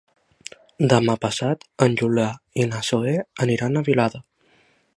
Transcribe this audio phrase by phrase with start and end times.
[0.93, 2.25] Demà passat en Julià
[2.63, 3.13] i na Zoè
[3.47, 4.23] aniran a Vilada.